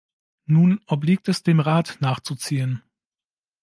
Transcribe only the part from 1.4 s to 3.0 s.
dem Rat, nachzuziehen.